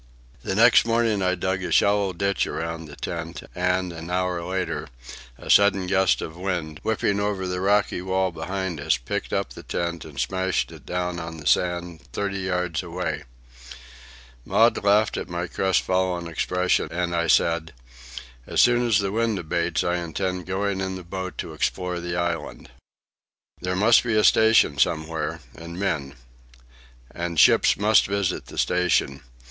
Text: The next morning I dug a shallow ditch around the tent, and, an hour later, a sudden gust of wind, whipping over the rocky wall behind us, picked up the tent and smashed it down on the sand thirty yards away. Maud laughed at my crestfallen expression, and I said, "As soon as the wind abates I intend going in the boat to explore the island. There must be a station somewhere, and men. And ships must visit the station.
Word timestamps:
The 0.41 0.55
next 0.55 0.83
morning 0.83 1.21
I 1.21 1.35
dug 1.35 1.63
a 1.63 1.71
shallow 1.71 2.11
ditch 2.11 2.47
around 2.47 2.85
the 2.87 2.95
tent, 2.95 3.43
and, 3.53 3.93
an 3.93 4.09
hour 4.09 4.43
later, 4.43 4.87
a 5.37 5.47
sudden 5.47 5.85
gust 5.85 6.23
of 6.23 6.35
wind, 6.35 6.79
whipping 6.81 7.19
over 7.19 7.45
the 7.45 7.61
rocky 7.61 8.01
wall 8.01 8.31
behind 8.31 8.79
us, 8.79 8.97
picked 8.97 9.31
up 9.31 9.51
the 9.53 9.61
tent 9.61 10.03
and 10.03 10.19
smashed 10.19 10.71
it 10.71 10.87
down 10.87 11.19
on 11.19 11.37
the 11.37 11.45
sand 11.45 12.01
thirty 12.13 12.39
yards 12.39 12.81
away. 12.81 13.25
Maud 14.43 14.83
laughed 14.83 15.17
at 15.17 15.29
my 15.29 15.45
crestfallen 15.45 16.25
expression, 16.27 16.87
and 16.89 17.15
I 17.15 17.27
said, 17.27 17.71
"As 18.47 18.59
soon 18.59 18.83
as 18.87 18.97
the 18.97 19.11
wind 19.11 19.37
abates 19.37 19.83
I 19.83 19.97
intend 19.97 20.47
going 20.47 20.81
in 20.81 20.95
the 20.95 21.03
boat 21.03 21.37
to 21.37 21.53
explore 21.53 21.99
the 21.99 22.15
island. 22.15 22.71
There 23.61 23.75
must 23.75 24.01
be 24.03 24.15
a 24.15 24.23
station 24.23 24.79
somewhere, 24.79 25.41
and 25.55 25.79
men. 25.79 26.15
And 27.11 27.39
ships 27.39 27.77
must 27.77 28.07
visit 28.07 28.47
the 28.47 28.57
station. 28.57 29.21